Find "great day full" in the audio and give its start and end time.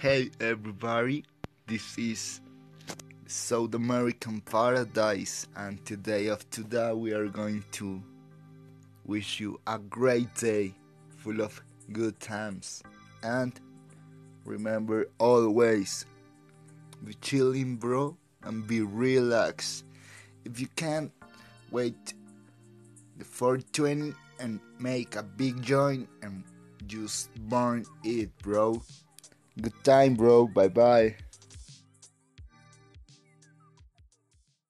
9.78-11.42